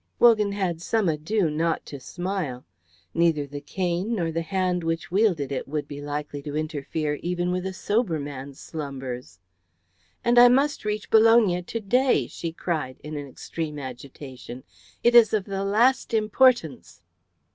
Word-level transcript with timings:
Wogan 0.17 0.53
had 0.53 0.81
some 0.81 1.07
ado 1.07 1.47
not 1.47 1.85
to 1.85 1.99
smile. 1.99 2.65
Neither 3.13 3.45
the 3.45 3.61
cane 3.61 4.15
nor 4.15 4.31
the 4.31 4.41
hand 4.41 4.83
which 4.83 5.11
wielded 5.11 5.51
it 5.51 5.67
would 5.67 5.87
be 5.87 6.01
likely 6.01 6.41
to 6.41 6.57
interfere 6.57 7.19
even 7.21 7.51
with 7.51 7.67
a 7.67 7.71
sober 7.73 8.19
man's 8.19 8.59
slumbers. 8.59 9.39
"And 10.25 10.39
I 10.39 10.47
must 10.47 10.85
reach 10.85 11.11
Bologna 11.11 11.61
to 11.61 11.79
day," 11.79 12.25
she 12.25 12.51
cried 12.51 12.99
in 13.03 13.15
an 13.15 13.27
extreme 13.27 13.77
agitation. 13.77 14.63
"It 15.03 15.13
is 15.13 15.35
of 15.35 15.45
the 15.45 15.63
last 15.63 16.15
importance." 16.15 17.03